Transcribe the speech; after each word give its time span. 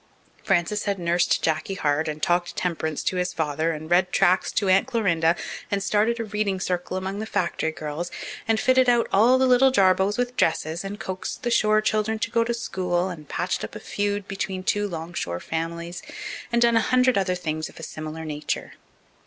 Frances 0.41 0.85
had 0.85 0.97
nursed 0.97 1.43
Jacky 1.43 1.75
Hart 1.75 2.07
and 2.07 2.23
talked 2.23 2.55
temperance 2.55 3.03
to 3.03 3.17
his 3.17 3.33
father 3.33 3.71
and 3.71 3.87
read 3.91 4.11
tracts 4.11 4.51
to 4.53 4.67
Aunt 4.67 4.87
Clorinda 4.87 5.35
and 5.69 5.83
started 5.83 6.19
a 6.19 6.23
reading 6.23 6.59
circle 6.59 6.97
among 6.97 7.19
the 7.19 7.27
factory 7.27 7.71
girls 7.71 8.09
and 8.47 8.59
fitted 8.59 8.89
out 8.89 9.07
all 9.13 9.37
the 9.37 9.45
little 9.45 9.69
Jarboes 9.71 10.17
with 10.17 10.35
dresses 10.35 10.83
and 10.83 10.99
coaxed 10.99 11.43
the 11.43 11.51
shore 11.51 11.81
children 11.81 12.17
to 12.17 12.31
go 12.31 12.43
to 12.43 12.51
school 12.55 13.09
and 13.09 13.29
patched 13.29 13.63
up 13.63 13.75
a 13.75 13.79
feud 13.79 14.27
between 14.27 14.63
two 14.63 14.87
'longshore 14.87 15.39
families 15.39 16.01
and 16.51 16.63
done 16.63 16.75
a 16.77 16.81
hundred 16.81 17.15
other 17.15 17.35
things 17.35 17.69
of 17.69 17.79
a 17.79 17.83
similar 17.83 18.25
nature. 18.25 18.73